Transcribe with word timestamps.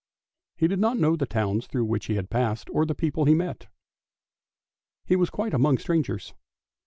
He 0.57 0.67
did 0.67 0.79
not 0.79 0.97
know 0.97 1.15
the 1.15 1.27
towns 1.27 1.67
through 1.67 1.85
which 1.85 2.07
he 2.07 2.19
passed, 2.23 2.71
or 2.71 2.87
the 2.87 2.95
people 2.95 3.25
he 3.25 3.35
met, 3.35 3.67
he 5.05 5.15
was 5.15 5.29
quite 5.29 5.53
among 5.53 5.77
strangers. 5.77 6.33